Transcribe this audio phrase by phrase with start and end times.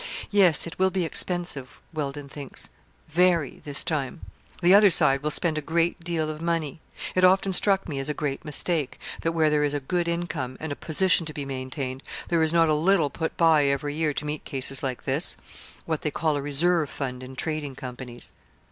[0.31, 2.69] 'Yes, it will be expensive, Wealdon thinks
[3.07, 4.21] very, this time.
[4.63, 6.79] The other side will spend a great deal of money.
[7.13, 10.57] It often struck me as a great mistake, that, where there is a good income,
[10.59, 14.11] and a position to be maintained, there is not a little put by every year
[14.15, 15.37] to meet cases like this
[15.85, 18.33] what they call a reserve fund in trading companies.'